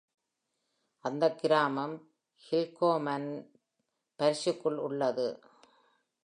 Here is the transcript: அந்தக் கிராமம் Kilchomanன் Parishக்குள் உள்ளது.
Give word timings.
அந்தக் 0.99 1.37
கிராமம் 1.39 2.09
Kilchomanன் 2.41 3.47
Parishக்குள் 4.19 4.75
உள்ளது. 4.75 5.39